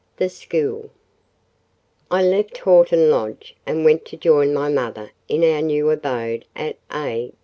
[0.17, 0.89] THE SCHOOL
[2.09, 6.77] I left Horton Lodge, and went to join my mother in our new abode at
[6.91, 7.31] A——.